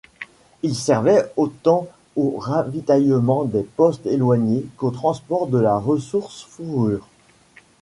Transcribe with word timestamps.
Il 0.63 0.73
servait 0.75 1.31
autant 1.37 1.87
au 2.15 2.35
ravitaillement 2.39 3.43
des 3.43 3.61
postes 3.61 4.07
éloignés 4.07 4.65
qu'au 4.75 4.89
transport 4.89 5.45
de 5.45 5.59
la 5.59 5.77
ressource 5.77 6.41
fourrure. 6.41 7.07